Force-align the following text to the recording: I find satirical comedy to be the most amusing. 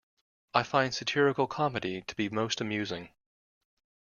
I 0.55 0.63
find 0.63 0.95
satirical 0.95 1.45
comedy 1.45 2.01
to 2.01 2.15
be 2.15 2.27
the 2.27 2.33
most 2.33 2.59
amusing. 2.59 3.13